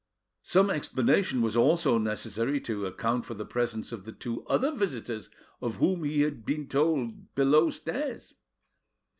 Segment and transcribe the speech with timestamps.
[0.41, 5.29] Some explanation was also necessary to account for the presence of the two other visitors
[5.61, 8.33] of whom he had been told below stairs.